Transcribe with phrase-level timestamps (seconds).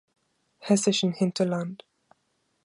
[0.57, 1.85] Hessischen Hinterland.